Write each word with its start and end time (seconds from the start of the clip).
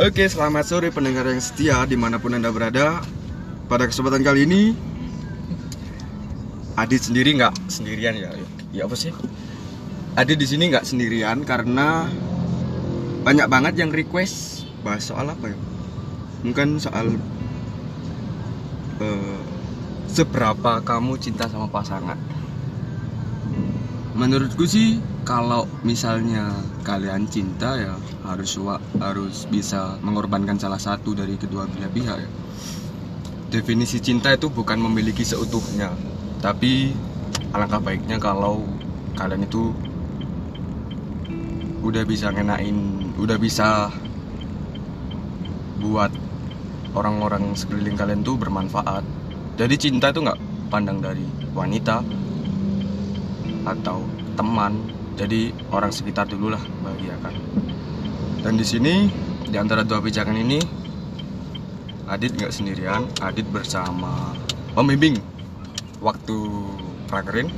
Oke, 0.00 0.24
selamat 0.32 0.64
sore 0.64 0.88
pendengar 0.88 1.28
yang 1.28 1.44
setia 1.44 1.84
di 1.84 1.92
mana 1.92 2.16
pun 2.16 2.32
anda 2.32 2.48
berada. 2.48 3.04
Pada 3.68 3.84
kesempatan 3.84 4.24
kali 4.24 4.48
ini, 4.48 4.72
Adit 6.72 7.04
sendiri 7.04 7.36
nggak 7.36 7.68
sendirian 7.68 8.16
ya? 8.16 8.32
Ya 8.72 8.88
apa 8.88 8.96
sih? 8.96 9.12
Adit 10.16 10.40
di 10.40 10.48
sini 10.48 10.72
nggak 10.72 10.88
sendirian 10.88 11.44
karena 11.44 12.08
banyak 13.28 13.44
banget 13.52 13.76
yang 13.76 13.92
request 13.92 14.64
bahas 14.80 15.04
soal 15.04 15.28
apa 15.28 15.52
ya? 15.52 15.58
Mungkin 16.48 16.80
soal 16.80 17.20
eh, 19.04 19.40
seberapa 20.08 20.80
kamu 20.80 21.20
cinta 21.20 21.44
sama 21.44 21.68
pasangan. 21.68 22.16
Menurutku 24.16 24.64
sih 24.64 24.96
kalau 25.28 25.59
misalnya 25.80 26.52
kalian 26.84 27.24
cinta 27.24 27.76
ya 27.76 27.96
harus 28.28 28.60
harus 29.00 29.48
bisa 29.48 29.96
mengorbankan 30.04 30.60
salah 30.60 30.80
satu 30.80 31.16
dari 31.16 31.40
kedua 31.40 31.64
belah 31.68 31.90
pihak 31.92 32.18
ya. 32.20 32.30
Definisi 33.50 33.98
cinta 33.98 34.30
itu 34.30 34.46
bukan 34.46 34.78
memiliki 34.78 35.26
seutuhnya, 35.26 35.90
tapi 36.38 36.94
alangkah 37.50 37.82
baiknya 37.82 38.22
kalau 38.22 38.62
kalian 39.18 39.42
itu 39.42 39.74
udah 41.82 42.04
bisa 42.06 42.30
ngenain, 42.30 43.10
udah 43.18 43.40
bisa 43.40 43.90
buat 45.80 46.12
orang-orang 46.94 47.56
sekeliling 47.56 47.98
kalian 47.98 48.22
tuh 48.22 48.38
bermanfaat. 48.38 49.02
Jadi 49.58 49.74
cinta 49.80 50.14
itu 50.14 50.22
nggak 50.22 50.70
pandang 50.70 51.02
dari 51.02 51.26
wanita 51.50 52.04
atau 53.66 54.06
teman, 54.38 54.78
jadi 55.20 55.52
orang 55.68 55.92
sekitar 55.92 56.24
dulu 56.32 56.56
lah 56.56 56.62
bahagiakan. 56.80 57.34
Dan 58.40 58.56
di 58.56 58.64
sini 58.64 59.12
di 59.44 59.56
antara 59.60 59.84
dua 59.84 60.00
pijakan 60.00 60.40
ini 60.40 60.56
Adit 62.08 62.34
nggak 62.34 62.50
sendirian, 62.50 63.04
Adit 63.20 63.44
bersama 63.52 64.32
pembimbing 64.72 65.20
waktu 66.00 66.36
prakerin. 67.06 67.52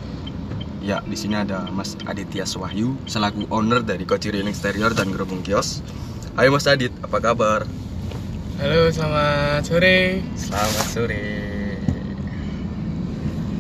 Ya, 0.83 0.99
di 1.07 1.15
sini 1.15 1.39
ada 1.39 1.71
Mas 1.71 1.95
Aditya 2.11 2.43
Swahyu 2.43 2.99
selaku 3.07 3.47
owner 3.55 3.87
dari 3.87 4.03
Koci 4.03 4.35
Real 4.35 4.51
Exterior 4.51 4.91
dan 4.91 5.15
Gerobong 5.15 5.47
Kios. 5.47 5.79
Ayo 6.35 6.51
Mas 6.51 6.67
Adit, 6.67 6.91
apa 6.99 7.23
kabar? 7.23 7.63
Halo, 8.59 8.91
selamat 8.91 9.63
sore. 9.63 10.21
Selamat 10.35 10.87
sore. 10.91 11.27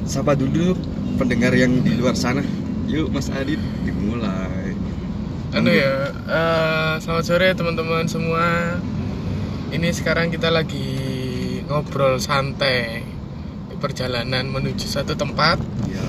Sapa 0.03 0.34
dulu 0.34 0.75
pendengar 1.14 1.55
yang 1.55 1.78
di 1.81 1.94
luar 1.94 2.19
sana. 2.19 2.42
Yuk 2.92 3.08
Mas 3.08 3.32
Adit, 3.32 3.56
dimulai. 3.88 4.76
Anu 5.56 5.72
ya, 5.72 6.12
eh, 6.12 6.94
selamat 7.00 7.24
sore 7.24 7.48
teman-teman 7.56 8.04
semua. 8.04 8.76
Ini 9.72 9.88
sekarang 9.96 10.28
kita 10.28 10.52
lagi 10.52 10.92
ngobrol 11.72 12.20
santai 12.20 13.00
di 13.72 13.76
perjalanan 13.80 14.44
menuju 14.44 14.84
satu 14.84 15.16
tempat 15.16 15.56
Ya, 15.88 16.04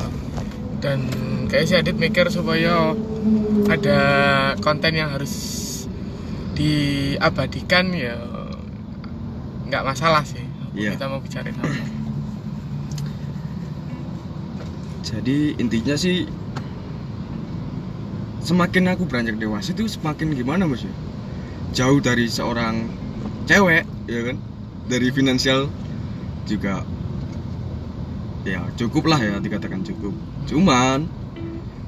dan 0.84 1.08
kayak 1.48 1.72
si 1.72 1.74
Adit 1.80 1.96
mikir 1.96 2.28
supaya 2.28 2.92
ada 3.72 4.00
konten 4.60 5.00
yang 5.00 5.16
harus 5.16 5.32
diabadikan 6.52 7.96
ya 7.96 8.20
nggak 9.72 9.88
masalah 9.88 10.28
sih. 10.28 10.44
Iya. 10.76 11.00
Kita 11.00 11.08
mau 11.08 11.24
bicarain 11.24 11.56
apa? 11.56 12.04
jadi 15.04 15.54
intinya 15.62 15.96
sih 16.00 16.26
semakin 18.44 18.92
aku 18.92 19.08
beranjak 19.08 19.36
dewasa 19.36 19.72
itu 19.72 19.88
semakin 19.88 20.32
gimana 20.32 20.68
mas 20.68 20.84
ya? 20.84 20.94
Jauh 21.74 21.98
dari 21.98 22.28
seorang 22.28 22.86
cewek, 23.46 23.88
ya 24.06 24.22
kan? 24.24 24.38
Dari 24.86 25.08
finansial 25.10 25.72
juga 26.44 26.84
ya 28.44 28.60
cukup 28.76 29.08
lah 29.08 29.18
ya 29.18 29.40
dikatakan 29.40 29.82
cukup. 29.82 30.12
Cuman 30.46 31.08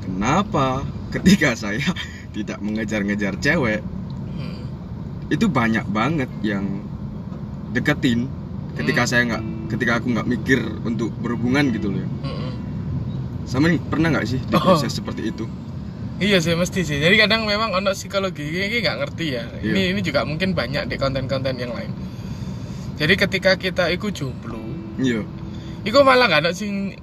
kenapa 0.02 0.81
ketika 1.12 1.52
saya 1.68 1.84
tidak 2.31 2.59
mengejar-ngejar 2.59 3.35
cewek 3.38 3.84
Hmm. 4.35 4.68
itu 5.28 5.47
banyak 5.47 5.88
banget 5.88 6.28
yang 6.44 6.84
deketin 7.72 8.28
ketika 8.75 9.03
Hmm. 9.03 9.09
saya 9.09 9.22
nggak 9.28 9.44
ketika 9.72 9.91
aku 10.00 10.12
nggak 10.12 10.28
mikir 10.28 10.59
untuk 10.84 11.12
berhubungan 11.19 11.72
gitu 11.72 11.91
loh 11.91 12.00
ya. 12.00 12.09
Mm-mm. 12.24 12.52
sama 13.44 13.72
pernah 13.88 14.12
nggak 14.12 14.28
sih 14.28 14.40
di 14.40 14.56
Oh. 14.56 14.59
proses 14.59 14.91
seperti 14.91 15.31
itu 15.31 15.47
Iya 16.16 16.40
sih 16.40 16.56
mesti 16.56 16.81
sih. 16.81 16.98
Jadi 16.98 17.16
kadang 17.18 17.44
memang 17.44 17.72
ono 17.72 17.92
psikologi 17.92 18.42
ini 18.42 18.80
nggak 18.80 18.98
ngerti 18.98 19.26
ya. 19.30 19.44
Ini 19.59 19.76
Iya. 19.76 19.92
ini 19.92 20.00
juga 20.00 20.24
mungkin 20.24 20.56
banyak 20.56 20.88
di 20.88 20.96
konten-konten 20.96 21.56
yang 21.56 21.72
lain. 21.72 21.92
Jadi 22.96 23.14
ketika 23.14 23.52
kita 23.56 23.92
ikut 23.92 24.12
jomblo, 24.12 24.64
iya 24.96 25.20
iku 25.84 26.00
malah 26.02 26.26
nggak 26.26 26.42
ada 26.42 26.52
sing 26.52 26.96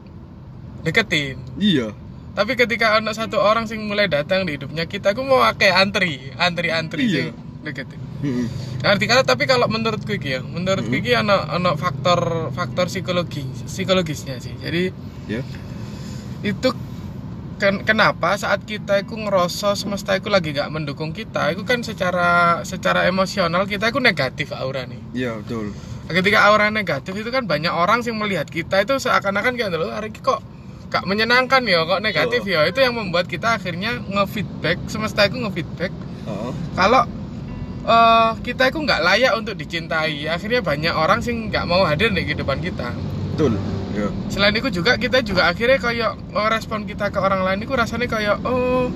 deketin. 0.80 1.36
iya 1.56 1.92
Tapi 2.32 2.56
ketika 2.56 2.96
ono 2.96 3.12
satu 3.12 3.36
orang 3.36 3.68
sing 3.68 3.84
mulai 3.84 4.08
datang 4.08 4.42
di 4.42 4.56
hidupnya 4.56 4.88
kita, 4.88 5.12
aku 5.12 5.20
mau 5.20 5.44
kayak 5.52 5.76
antri, 5.78 6.32
antri-antri 6.32 7.04
Iya. 7.04 7.12
sing 7.12 7.26
deketin. 7.60 8.00
Mm-mm. 8.24 8.46
Ngerti 8.80 9.04
kata 9.04 9.22
tapi 9.28 9.44
kalau 9.44 9.68
menurutku 9.68 10.08
iki 10.10 10.32
ya, 10.32 10.40
menurutku 10.40 10.88
Hmm. 10.88 11.00
iki 11.04 11.12
ono 11.12 11.36
ono 11.52 11.76
faktor 11.76 12.48
faktor 12.50 12.88
psikologi, 12.88 13.44
psikologisnya 13.68 14.40
sih. 14.40 14.56
Jadi 14.56 14.88
ya 15.28 15.44
itu 16.40 16.68
ken- 17.56 17.82
kenapa 17.82 18.36
saat 18.36 18.62
kita 18.62 19.02
itu 19.02 19.14
ngerasa 19.14 19.74
semesta 19.74 20.14
itu 20.14 20.28
lagi 20.28 20.52
gak 20.52 20.70
mendukung 20.70 21.10
kita 21.10 21.52
itu 21.52 21.62
kan 21.62 21.80
secara 21.80 22.60
secara 22.62 23.04
emosional 23.04 23.64
kita 23.64 23.88
itu 23.88 23.98
negatif 23.98 24.52
aura 24.52 24.86
nih. 24.86 25.00
Iya 25.12 25.40
betul. 25.40 25.74
Ketika 26.06 26.44
aura 26.46 26.68
negatif 26.68 27.14
itu 27.14 27.30
kan 27.32 27.46
banyak 27.46 27.72
orang 27.72 28.04
yang 28.04 28.18
melihat 28.18 28.44
kita 28.46 28.82
itu 28.82 28.98
seakan-akan 28.98 29.54
kayak 29.54 29.74
loh 29.74 29.88
hari 29.88 30.12
kok 30.12 30.40
gak 30.92 31.08
menyenangkan 31.08 31.64
ya 31.64 31.82
kok 31.82 32.00
negatif 32.00 32.44
Oh. 32.44 32.52
ya? 32.52 32.60
Itu 32.68 32.80
yang 32.80 32.94
membuat 32.94 33.26
kita 33.26 33.56
akhirnya 33.56 33.98
ngefeedback 34.04 34.78
semesta 34.86 35.24
itu 35.24 35.40
ngefeedback. 35.40 35.92
Oh 36.28 36.52
kalau 36.76 37.02
eh, 37.82 38.30
kita 38.42 38.70
itu 38.70 38.78
nggak 38.78 39.00
layak 39.02 39.32
untuk 39.34 39.58
dicintai 39.58 40.28
akhirnya 40.28 40.60
banyak 40.62 40.94
orang 40.94 41.18
sih 41.18 41.32
nggak 41.32 41.64
mau 41.64 41.82
hadir 41.82 42.14
di 42.14 42.22
kehidupan 42.22 42.62
kita. 42.62 42.94
Betul 43.34 43.56
ya 43.92 44.08
selain 44.32 44.56
itu 44.56 44.68
juga 44.72 44.96
kita 44.96 45.20
juga 45.20 45.52
akhirnya 45.52 45.76
kayak 45.76 46.12
oh, 46.32 46.48
respon 46.48 46.88
kita 46.88 47.12
ke 47.12 47.18
orang 47.20 47.44
lain 47.44 47.60
itu 47.60 47.72
rasanya 47.76 48.08
kayak 48.08 48.36
oh 48.44 48.88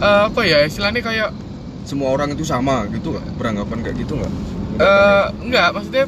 eh, 0.00 0.22
apa 0.28 0.40
ya 0.44 0.64
istilahnya 0.64 1.04
kayak 1.04 1.30
semua 1.86 2.10
orang 2.10 2.34
itu 2.34 2.42
sama 2.42 2.82
gitu 2.90 3.14
nggak? 3.14 3.26
Beranggapan 3.38 3.78
kayak 3.86 3.96
gitu 4.02 4.18
nggak? 4.18 4.32
Eh 4.82 5.26
enggak 5.46 5.68
maksudnya 5.70 6.06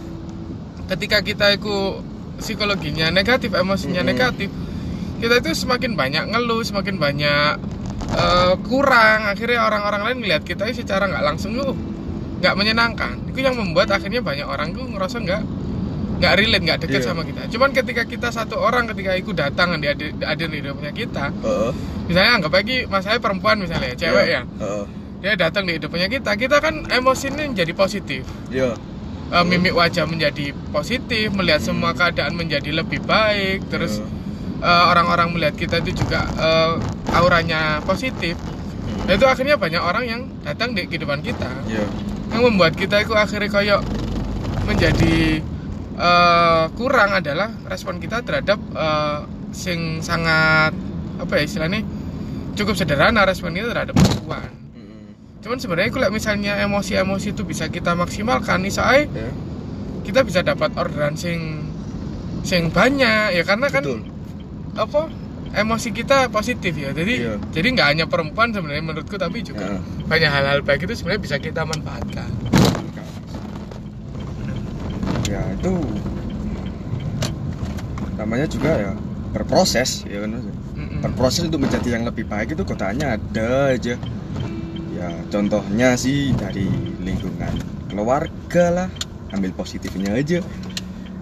ketika 0.90 1.18
kita 1.22 1.46
itu 1.54 2.02
psikologinya 2.42 3.12
negatif 3.14 3.54
emosinya 3.54 4.02
Mm-mm. 4.02 4.10
negatif 4.10 4.50
kita 5.18 5.42
itu 5.42 5.50
semakin 5.66 5.98
banyak 5.98 6.30
ngeluh 6.30 6.62
semakin 6.62 6.96
banyak 6.96 7.52
eh, 8.14 8.54
kurang. 8.66 9.28
Akhirnya 9.28 9.66
orang-orang 9.66 10.02
lain 10.06 10.18
melihat 10.24 10.42
kita 10.46 10.66
itu 10.70 10.82
secara 10.82 11.06
nggak 11.10 11.24
langsung 11.24 11.54
tuh 11.58 11.74
nggak 12.38 12.54
menyenangkan. 12.54 13.18
Itu 13.30 13.38
yang 13.42 13.58
membuat 13.58 13.90
akhirnya 13.90 14.22
banyak 14.22 14.46
orang 14.46 14.74
tuh 14.74 14.86
ngerasa 14.86 15.18
nggak 15.22 15.42
nggak 16.18 16.32
relate 16.34 16.64
nggak 16.64 16.78
dekat 16.82 17.00
Iya. 17.00 17.06
sama 17.06 17.22
kita. 17.22 17.40
Cuman 17.48 17.70
ketika 17.70 18.02
kita 18.02 18.28
satu 18.28 18.58
orang 18.58 18.86
ketika 18.86 19.14
ikut 19.14 19.32
datang 19.32 19.78
di 19.78 19.86
hadir, 19.86 20.10
hadir 20.18 20.48
di 20.48 20.58
hidupnya 20.58 20.90
kita 20.90 21.30
Heeh. 21.32 21.70
misalnya 22.04 22.32
anggap 22.34 22.52
lagi 22.52 22.84
mas 22.84 23.02
saya 23.02 23.18
perempuan 23.18 23.56
misalnya 23.56 23.94
cewek 23.94 24.26
ya. 24.28 24.42
Heeh. 24.44 24.84
dia 25.18 25.34
datang 25.34 25.62
di 25.62 25.74
hidupnya 25.74 26.06
kita 26.06 26.34
kita 26.34 26.58
kan 26.58 26.86
emosinya 26.88 27.42
menjadi 27.44 27.72
positif. 27.72 28.22
Iya. 28.48 28.74
Eh, 29.28 29.44
mimik 29.44 29.74
wajah 29.74 30.06
menjadi 30.06 30.54
positif 30.70 31.28
melihat 31.30 31.60
semua 31.60 31.90
keadaan 31.92 32.32
menjadi 32.32 32.70
lebih 32.72 32.98
baik 33.00 33.66
terus 33.68 33.98
Iya. 33.98 34.06
eh, 34.64 34.84
orang-orang 34.88 35.28
melihat 35.30 35.54
kita 35.54 35.78
itu 35.80 36.02
juga 36.02 36.26
eh, 36.26 36.72
auranya 37.12 37.78
positif. 37.82 38.34
Nah, 39.06 39.14
itu 39.14 39.24
akhirnya 39.24 39.54
banyak 39.54 39.80
orang 39.80 40.04
yang 40.04 40.20
datang 40.42 40.74
di 40.74 40.82
kehidupan 40.84 41.20
kita. 41.20 41.48
Iya. 41.64 41.86
Yang 42.28 42.42
membuat 42.44 42.72
kita 42.74 43.00
itu 43.00 43.12
akhirnya 43.12 43.48
kayak 43.48 43.80
menjadi 44.64 45.40
eh, 45.98 46.64
kurang 46.78 47.10
adalah 47.12 47.50
respon 47.66 47.98
kita 47.98 48.22
terhadap 48.22 48.58
eh, 48.72 49.18
sing 49.50 49.98
sangat 50.00 50.72
apa 51.18 51.32
ya 51.34 51.42
istilahnya 51.42 51.82
cukup 52.54 52.74
sederhana 52.78 53.26
respon 53.26 53.54
kita 53.54 53.74
terhadap 53.74 53.94
perempuan. 53.98 54.50
Cuman 55.38 55.58
sebenarnya 55.62 55.90
kalau 55.94 56.08
misalnya 56.10 56.52
emosi-emosi 56.66 57.30
itu 57.30 57.42
bisa 57.46 57.70
kita 57.70 57.94
maksimalkan 57.94 58.58
nih 58.66 58.74
ya. 58.74 59.30
kita 60.02 60.26
bisa 60.26 60.42
dapat 60.42 60.74
orderan 60.74 61.14
sing 61.14 61.62
sing 62.42 62.70
banyak 62.74 63.34
ya 63.38 63.42
karena 63.46 63.70
kan 63.70 63.82
betul. 63.86 64.02
apa 64.74 65.06
emosi 65.54 65.94
kita 65.94 66.28
positif 66.34 66.74
ya. 66.74 66.90
Jadi 66.90 67.14
Iya. 67.22 67.34
jadi 67.54 67.66
nggak 67.70 67.88
hanya 67.94 68.04
perempuan 68.10 68.50
sebenarnya 68.50 68.82
menurutku 68.82 69.14
tapi 69.14 69.46
juga 69.46 69.78
Heeh. 69.78 70.06
banyak 70.10 70.30
hal-hal 70.30 70.58
baik 70.66 70.84
itu 70.90 70.98
sebenarnya 70.98 71.22
bisa 71.22 71.36
kita 71.38 71.62
manfaatkan 71.62 72.57
ya 75.28 75.40
itu 75.52 75.72
namanya 78.16 78.46
juga 78.50 78.70
ya 78.74 78.92
berproses 79.30 80.02
ya 80.08 80.24
kan 80.24 80.40
berproses 80.98 81.46
untuk 81.46 81.62
menjadi 81.62 82.00
yang 82.00 82.04
lebih 82.08 82.26
baik 82.26 82.58
itu 82.58 82.62
godanya 82.66 83.14
ada 83.14 83.76
aja. 83.76 83.94
Ya 84.90 85.08
contohnya 85.30 85.94
sih 85.94 86.34
dari 86.34 86.66
lingkungan 86.98 87.54
keluarga 87.86 88.64
lah 88.74 88.88
ambil 89.30 89.54
positifnya 89.54 90.18
aja. 90.18 90.42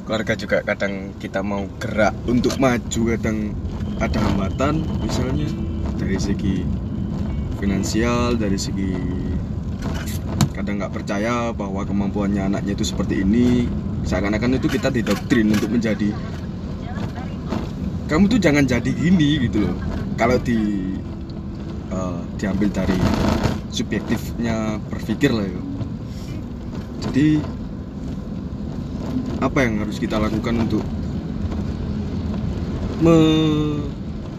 Keluarga 0.06 0.38
juga 0.38 0.62
kadang 0.62 1.12
kita 1.19 1.43
mau 1.43 1.67
gerak 1.82 2.14
untuk 2.31 2.56
maju 2.62 3.02
kadang 3.19 3.52
ada 3.99 4.19
hambatan 4.23 4.87
misalnya 5.02 5.50
dari 5.99 6.17
segi 6.17 6.62
finansial 7.59 8.38
dari 8.38 8.56
segi 8.56 8.93
kadang 10.55 10.81
nggak 10.81 10.94
percaya 10.94 11.52
bahwa 11.52 11.85
kemampuannya 11.85 12.49
anaknya 12.49 12.73
itu 12.79 12.85
seperti 12.87 13.26
ini 13.26 13.69
seakan-akan 14.06 14.56
itu 14.56 14.70
kita 14.70 14.88
didoktrin 14.88 15.50
untuk 15.50 15.69
menjadi 15.69 16.14
kamu 18.06 18.31
tuh 18.31 18.38
jangan 18.38 18.62
jadi 18.62 18.87
gini 18.87 19.50
gitu 19.50 19.67
loh. 19.67 19.75
Kalau 20.14 20.38
di 20.38 20.94
uh, 21.91 22.23
diambil 22.38 22.70
dari 22.70 22.94
subjektifnya 23.75 24.79
berpikir 24.87 25.35
lah 25.35 25.43
ya. 25.43 25.62
Jadi 27.11 27.43
apa 29.43 29.58
yang 29.67 29.82
harus 29.82 29.99
kita 29.99 30.23
lakukan 30.23 30.55
untuk 30.64 30.87
me 33.02 33.17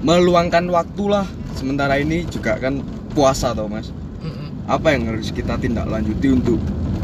meluangkan 0.02 0.63
waktu 0.72 1.04
lah. 1.12 1.28
Sementara 1.60 2.00
ini 2.00 2.24
juga 2.31 2.56
kan 2.56 2.80
puasa 3.12 3.52
toh 3.52 3.68
mas. 3.68 3.92
Apa 4.68 4.96
yang 4.96 5.12
harus 5.12 5.31
kita 5.31 5.60
tindak 5.60 5.92
lanjuti 5.92 6.31
untuk 6.31 6.60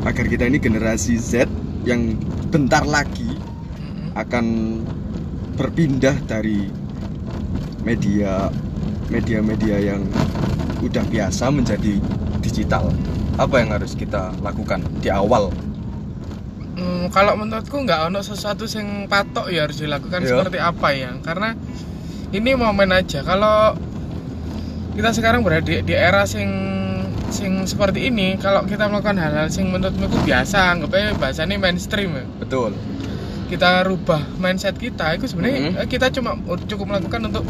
agar 0.08 0.28
kita 0.28 0.48
ini 0.48 0.60
generasi 0.60 1.16
Z 1.20 1.48
yang 1.84 2.16
bentar 2.50 2.84
lagi 2.84 3.36
Mm-mm. 3.78 4.16
akan 4.16 4.46
berpindah 5.54 6.18
dari 6.26 6.72
media 7.84 8.48
media-media 9.08 9.78
yang 9.94 10.02
udah 10.82 11.04
biasa 11.06 11.52
menjadi 11.52 12.00
digital 12.40 12.90
apa 13.36 13.56
yang 13.60 13.70
harus 13.72 13.94
kita 13.94 14.32
lakukan 14.42 14.82
di 15.00 15.10
awal 15.12 15.52
Hmm, 16.74 17.14
kalau 17.14 17.38
menurutku 17.38 17.86
nggak 17.86 18.10
ono 18.10 18.26
sesuatu 18.26 18.66
yang 18.66 19.06
patok 19.06 19.54
ya 19.54 19.70
harus 19.70 19.78
dilakukan 19.78 20.26
Iya. 20.26 20.42
seperti 20.42 20.58
apa 20.58 20.90
ya 20.90 21.14
karena 21.22 21.54
ini 22.34 22.58
momen 22.58 22.90
aja 22.90 23.22
kalau 23.22 23.78
kita 24.98 25.14
sekarang 25.14 25.46
berada 25.46 25.62
di, 25.62 25.86
di 25.86 25.94
era 25.94 26.26
sing 26.26 26.50
sing 27.34 27.66
seperti 27.66 28.08
ini 28.08 28.38
kalau 28.38 28.62
kita 28.64 28.86
melakukan 28.86 29.18
hal-hal 29.18 29.50
sing 29.50 29.68
menurutku 29.68 30.06
itu 30.06 30.18
biasa 30.24 30.78
anggapnya 30.78 31.18
bahasanya 31.18 31.58
mainstream 31.58 32.14
ya. 32.14 32.26
Betul. 32.38 32.78
Kita 33.50 33.82
rubah 33.82 34.22
mindset 34.38 34.78
kita 34.78 35.18
itu 35.18 35.26
sebenarnya 35.26 35.60
Mhm. 35.60 35.82
eh, 35.82 35.88
kita 35.90 36.14
cuma 36.14 36.38
cukup 36.64 36.86
melakukan 36.88 37.28
untuk 37.28 37.44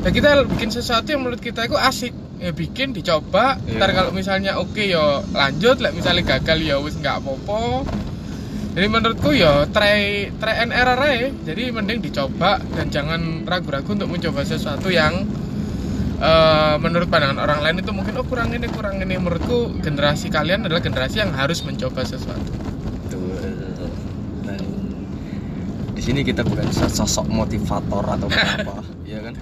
ya 0.00 0.10
kita 0.10 0.46
bikin 0.46 0.70
sesuatu 0.70 1.10
yang 1.10 1.26
menurut 1.26 1.42
kita 1.42 1.66
itu 1.66 1.74
asik. 1.74 2.14
Ya 2.36 2.52
bikin 2.52 2.92
dicoba 2.92 3.56
Iya. 3.64 3.80
ntar 3.80 3.90
kalau 3.90 4.10
misalnya 4.12 4.60
oke 4.60 4.84
ya 4.84 5.24
lanjut 5.32 5.80
lah 5.80 5.88
misalnya 5.90 6.36
gagal 6.36 6.58
ya 6.60 6.76
wis 6.78 6.94
nggak 6.94 7.18
apa-apa. 7.18 7.82
Jadi 8.76 8.86
menurutku 8.86 9.32
ya 9.32 9.64
try 9.72 10.28
try 10.36 10.60
and 10.60 10.68
error 10.70 11.00
aja. 11.00 11.32
Jadi 11.32 11.72
mending 11.72 12.04
dicoba 12.04 12.60
dan 12.76 12.92
jangan 12.92 13.48
ragu-ragu 13.48 13.88
untuk 13.88 14.12
mencoba 14.12 14.44
sesuatu 14.44 14.92
yang 14.92 15.24
eh, 16.20 16.74
menurut 16.80 17.08
pandangan 17.08 17.38
orang 17.42 17.60
lain 17.64 17.76
itu 17.82 17.90
mungkin 17.92 18.14
oh 18.20 18.26
kurang 18.26 18.52
ini 18.52 18.66
kurang 18.70 19.00
ini. 19.00 19.16
Menurutku 19.16 19.76
generasi 19.80 20.32
kalian 20.32 20.66
adalah 20.66 20.82
generasi 20.82 21.20
yang 21.20 21.32
harus 21.32 21.62
mencoba 21.62 22.04
sesuatu. 22.04 22.52
Betul. 23.06 23.52
Dan 24.44 24.62
di 25.96 26.02
sini 26.02 26.20
kita 26.24 26.44
bukan 26.44 26.68
sosok 26.72 27.26
motivator 27.28 28.04
atau 28.04 28.28
apa 28.28 28.82
ya 29.10 29.20
kan? 29.22 29.34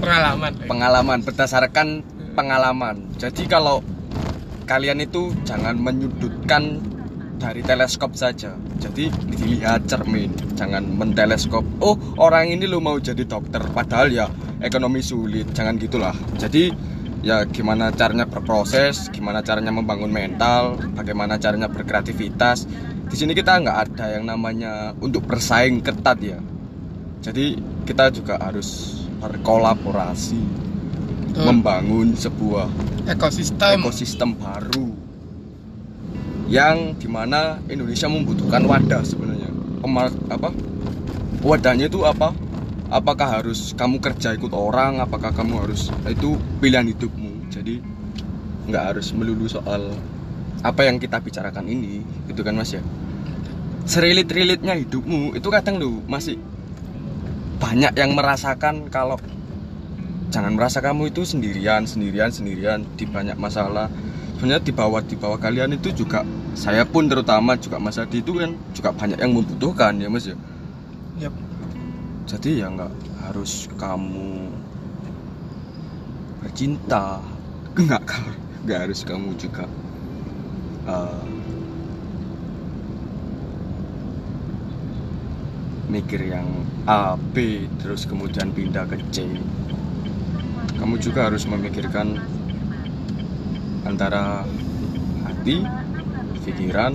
Pengalaman. 0.00 0.52
Pengalaman 0.64 1.18
berdasarkan 1.24 2.06
pengalaman. 2.32 2.96
Jadi 3.18 3.44
kalau 3.50 3.84
kalian 4.70 5.02
itu 5.02 5.34
jangan 5.42 5.74
menyudutkan 5.74 6.78
dari 7.42 7.64
teleskop 7.66 8.14
saja 8.14 8.54
jadi 8.80 9.12
dilihat 9.12 9.84
cermin 9.84 10.32
jangan 10.56 10.82
menteleskop 10.88 11.62
oh 11.84 12.00
orang 12.16 12.48
ini 12.48 12.64
lo 12.64 12.80
mau 12.80 12.96
jadi 12.96 13.22
dokter 13.28 13.60
padahal 13.70 14.08
ya 14.08 14.26
ekonomi 14.60 15.00
sulit. 15.00 15.50
Jangan 15.56 15.80
gitulah. 15.80 16.14
Jadi 16.36 16.70
ya 17.20 17.44
gimana 17.44 17.92
caranya 17.92 18.24
berproses 18.24 19.12
gimana 19.12 19.44
caranya 19.44 19.68
membangun 19.68 20.08
mental 20.08 20.76
bagaimana 20.94 21.40
caranya 21.40 21.68
berkreativitas. 21.68 22.68
Di 23.10 23.16
sini 23.18 23.34
kita 23.34 23.58
nggak 23.58 23.78
ada 23.90 24.06
yang 24.14 24.28
namanya 24.28 24.94
untuk 25.00 25.26
bersaing 25.26 25.82
ketat 25.82 26.20
ya. 26.22 26.38
Jadi 27.20 27.58
kita 27.84 28.14
juga 28.14 28.38
harus 28.40 29.02
berkolaborasi 29.20 30.40
Betul. 31.30 31.44
membangun 31.44 32.16
sebuah 32.16 32.68
ekosistem. 33.10 33.76
ekosistem 33.82 34.30
baru 34.40 34.99
yang 36.50 36.98
di 36.98 37.06
mana 37.06 37.62
Indonesia 37.70 38.10
membutuhkan 38.10 38.66
wadah 38.66 39.06
sebenarnya. 39.06 39.48
Pemar 39.80 40.10
apa? 40.28 40.50
Wadahnya 41.46 41.86
itu 41.86 42.02
apa? 42.02 42.34
Apakah 42.90 43.38
harus 43.38 43.70
kamu 43.78 44.02
kerja 44.02 44.34
ikut 44.34 44.50
orang? 44.50 44.98
Apakah 44.98 45.30
kamu 45.30 45.62
harus 45.62 45.94
itu 46.10 46.34
pilihan 46.58 46.90
hidupmu. 46.90 47.54
Jadi 47.54 47.78
nggak 48.66 48.82
harus 48.82 49.14
melulu 49.14 49.46
soal 49.46 49.94
apa 50.60 50.84
yang 50.84 51.00
kita 51.00 51.22
bicarakan 51.22 51.70
ini 51.70 52.02
gitu 52.26 52.42
kan 52.42 52.58
mas 52.58 52.74
ya? 52.74 52.82
Serilit-rilitnya 53.86 54.74
hidupmu 54.74 55.38
itu 55.38 55.48
kadang 55.48 55.78
lu 55.78 56.02
masih 56.10 56.36
banyak 57.62 57.94
yang 57.94 58.12
merasakan 58.18 58.90
kalau 58.90 59.16
jangan 60.34 60.58
merasa 60.58 60.82
kamu 60.82 61.14
itu 61.14 61.22
sendirian 61.22 61.86
sendirian 61.86 62.30
sendirian 62.30 62.80
di 62.98 63.04
banyak 63.06 63.38
masalah 63.38 63.86
sebenarnya 64.40 64.64
di 64.64 64.72
bawah 64.72 65.04
di 65.04 65.16
bawah 65.20 65.36
kalian 65.36 65.76
itu 65.76 65.92
juga 65.92 66.24
saya 66.56 66.88
pun 66.88 67.04
terutama 67.12 67.60
juga 67.60 67.76
Mas 67.76 68.00
Adi 68.00 68.24
itu 68.24 68.40
kan 68.40 68.56
juga 68.72 68.88
banyak 68.88 69.20
yang 69.20 69.36
membutuhkan 69.36 70.00
ya 70.00 70.08
Mas 70.08 70.32
ya 70.32 70.36
Yap. 71.20 71.36
jadi 72.24 72.64
ya 72.64 72.66
nggak 72.72 72.88
harus 73.28 73.68
kamu 73.76 74.48
bercinta 76.40 77.20
nggak 77.76 78.00
nggak 78.64 78.78
harus 78.88 79.04
kamu 79.04 79.36
juga 79.36 79.68
eh, 80.88 81.24
mikir 85.92 86.32
yang 86.32 86.48
A 86.88 87.12
B 87.20 87.68
terus 87.76 88.08
kemudian 88.08 88.56
pindah 88.56 88.88
ke 88.88 89.04
C 89.12 89.28
kamu 90.80 90.96
juga 90.96 91.28
harus 91.28 91.44
memikirkan 91.44 92.39
antara 93.82 94.44
hati 95.24 95.64
pikiran 96.42 96.92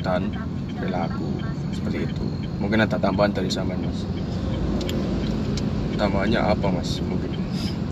dan 0.00 0.28
perilaku. 0.74 1.28
Seperti 1.70 1.98
itu. 2.06 2.24
Mungkin 2.58 2.80
ada 2.80 2.96
tambahan 2.96 3.30
dari 3.30 3.48
sampean 3.48 3.82
mas. 3.82 4.00
Tambahannya 5.94 6.40
apa 6.40 6.66
mas? 6.70 6.98
Mungkin 7.00 7.30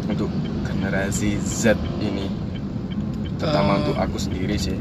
untuk 0.08 0.28
generasi 0.64 1.38
Z 1.38 1.74
ini. 1.98 2.26
Terutama 3.38 3.70
Eh. 3.74 3.78
untuk 3.84 3.96
aku 3.96 4.16
sendiri 4.18 4.54
sih. 4.54 4.76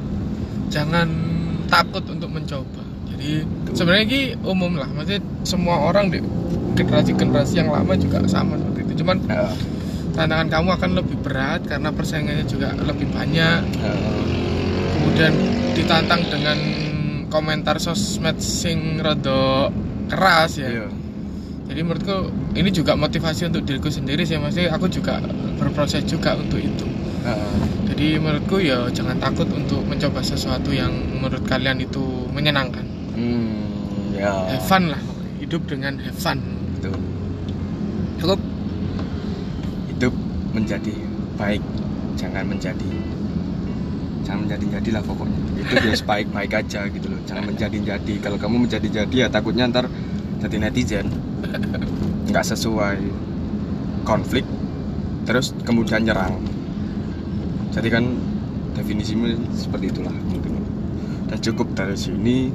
jangan 0.68 1.04
takut 1.68 2.00
untuk 2.08 2.32
mencoba. 2.32 2.80
Jadi 3.12 3.44
Betul. 3.44 3.74
sebenarnya 3.76 4.06
ini 4.08 4.22
umum 4.40 4.80
lah. 4.80 4.88
Maksudnya 4.88 5.20
semua 5.44 5.84
orang 5.84 6.08
di 6.08 6.24
generasi 6.74 7.12
generasi 7.12 7.60
yang 7.60 7.68
lama 7.70 7.92
juga 7.94 8.24
sama 8.26 8.56
seperti 8.56 8.80
itu. 8.88 9.04
Cuman 9.04 9.20
Ya, 9.28 9.52
tantangan 10.16 10.48
kamu 10.52 10.70
akan 10.76 10.92
lebih 10.98 11.18
berat 11.24 11.62
karena 11.68 11.90
persaingannya 11.92 12.46
juga 12.48 12.76
lebih 12.76 13.08
banyak. 13.12 13.62
Ya, 13.80 13.94
kemudian 14.96 15.34
ditantang 15.74 16.22
dengan 16.28 16.58
komentar 17.32 17.80
sosmed 17.80 18.38
sing 18.44 19.00
rada 19.00 19.72
keras 20.12 20.60
ya. 20.60 20.68
Iya. 20.68 20.88
jadi 21.72 21.88
menurutku 21.88 22.18
ini 22.60 22.68
juga 22.76 23.00
motivasi 23.00 23.48
untuk 23.48 23.64
diriku 23.64 23.88
sendiri 23.88 24.28
sih 24.28 24.36
maksudnya 24.36 24.76
aku 24.76 24.92
juga 24.92 25.24
berproses 25.56 26.04
juga 26.04 26.36
untuk 26.36 26.60
itu. 26.60 26.84
Ya, 27.24 27.38
jadi 27.88 28.20
menurutku 28.20 28.60
ya 28.60 28.92
jangan 28.92 29.16
takut 29.24 29.48
untuk 29.56 29.80
mencoba 29.88 30.20
sesuatu 30.20 30.76
yang 30.76 30.92
menurut 30.92 31.48
kalian 31.48 31.80
itu 31.80 32.28
menyenangkan. 32.36 32.84
Hmm, 33.16 33.64
ya. 34.12 34.52
Have 34.52 34.68
fun 34.68 34.92
lah 34.92 35.00
hidup 35.40 35.64
dengan 35.72 35.96
have 36.04 36.20
fun. 36.20 36.44
Betul. 36.76 37.00
cukup 38.22 38.38
menjadi 40.52 40.94
baik. 41.36 41.64
Jangan 42.20 42.44
menjadi 42.46 42.92
jangan 44.22 44.46
menjadi 44.48 44.66
jadilah 44.80 45.04
pokoknya. 45.04 45.40
Itu 45.58 45.74
biar 45.82 46.02
baik 46.06 46.28
baik 46.32 46.52
aja 46.62 46.82
gitu 46.88 47.08
loh. 47.10 47.20
Jangan 47.26 47.44
menjadi 47.50 47.78
jadi 47.96 48.14
kalau 48.22 48.38
kamu 48.38 48.68
menjadi 48.70 48.88
jadi 49.04 49.16
ya 49.16 49.28
takutnya 49.28 49.66
ntar 49.72 49.90
jadi 50.40 50.56
netizen. 50.58 51.08
Nggak 52.30 52.46
sesuai 52.56 53.00
konflik 54.06 54.46
terus 55.26 55.56
kemudian 55.66 56.04
nyerang. 56.06 56.38
Jadi 57.72 57.88
kan 57.88 58.04
definisinya 58.76 59.36
seperti 59.56 59.92
itulah 59.92 60.14
mungkin. 60.14 60.60
Dan 61.32 61.38
cukup 61.40 61.72
dari 61.72 61.96
sini 61.96 62.52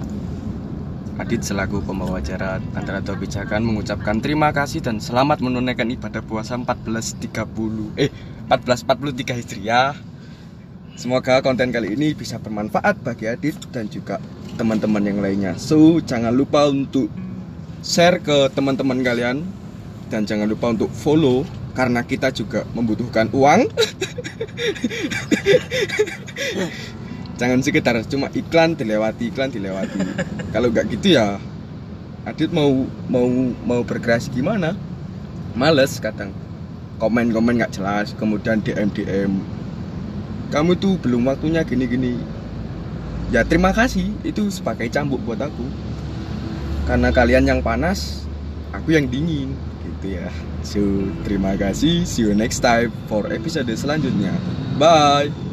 Adit 1.17 1.41
selaku 1.41 1.81
pembawa 1.81 2.21
acara 2.21 2.61
antara 2.77 3.01
dua 3.01 3.17
pijakan 3.17 3.65
mengucapkan 3.65 4.21
terima 4.21 4.53
kasih 4.53 4.85
dan 4.85 5.01
selamat 5.01 5.41
menunaikan 5.41 5.89
ibadah 5.89 6.21
puasa 6.21 6.61
1430 6.61 7.97
eh 7.97 8.13
1443 8.53 9.41
Hijriah. 9.41 9.97
Semoga 10.93 11.41
konten 11.41 11.73
kali 11.73 11.97
ini 11.97 12.13
bisa 12.13 12.37
bermanfaat 12.37 13.01
bagi 13.01 13.33
Adit 13.33 13.57
dan 13.73 13.89
juga 13.89 14.21
teman-teman 14.61 15.01
yang 15.09 15.25
lainnya. 15.25 15.57
So, 15.57 16.05
jangan 16.05 16.37
lupa 16.37 16.69
untuk 16.69 17.09
share 17.81 18.21
ke 18.21 18.53
teman-teman 18.53 19.01
kalian 19.01 19.41
dan 20.13 20.29
jangan 20.29 20.53
lupa 20.53 20.77
untuk 20.77 20.93
follow 20.93 21.49
karena 21.73 22.05
kita 22.05 22.29
juga 22.29 22.69
membutuhkan 22.77 23.33
uang. 23.33 23.73
jangan 27.37 27.61
sekitar 27.61 28.01
cuma 28.09 28.33
iklan 28.33 28.77
dilewati, 28.77 29.33
iklan 29.33 29.53
dilewati. 29.53 30.01
Kalau 30.57 30.73
nggak 30.73 30.89
gitu 30.93 31.17
ya 31.17 31.41
Adit 32.27 32.51
mau 32.51 32.91
mau 33.07 33.31
mau 33.63 33.81
berkreasi 33.87 34.35
gimana? 34.35 34.75
Males 35.55 36.03
kadang. 36.03 36.35
Komen-komen 36.99 37.63
nggak 37.63 37.79
jelas, 37.79 38.11
kemudian 38.19 38.59
DM 38.67 38.91
DM 38.91 39.33
kamu 40.51 40.79
tuh 40.79 40.99
belum 40.99 41.27
waktunya 41.27 41.63
gini-gini. 41.63 42.19
Ya 43.35 43.47
terima 43.47 43.71
kasih. 43.71 44.11
Itu 44.27 44.51
sebagai 44.51 44.91
cambuk 44.91 45.23
buat 45.23 45.39
aku. 45.39 45.67
Karena 46.87 47.11
kalian 47.11 47.47
yang 47.47 47.61
panas 47.63 48.27
aku 48.75 48.95
yang 48.95 49.07
dingin. 49.07 49.55
Gitu 49.83 50.19
ya. 50.19 50.31
So 50.67 50.83
terima 51.23 51.55
kasih. 51.55 52.03
See 52.07 52.27
you 52.27 52.35
next 52.35 52.63
time 52.63 52.91
for 53.07 53.27
episode 53.31 53.71
selanjutnya. 53.71 54.35
Bye 54.79 55.46